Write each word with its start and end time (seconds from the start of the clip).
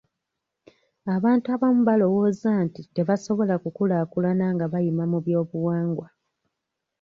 Abantu 1.15 1.45
abamu 1.55 1.81
balowooza 1.89 2.51
nti 2.65 2.81
tebasobola 2.95 3.55
kukulaakulana 3.63 4.45
nga 4.55 4.65
bayima 4.73 5.03
mu 5.11 5.19
by'obuwangwa. 5.25 6.07